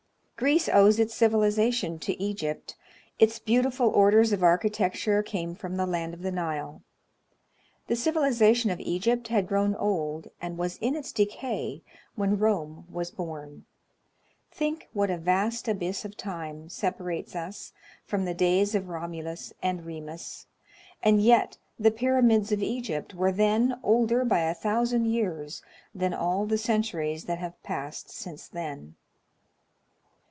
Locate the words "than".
25.93-26.15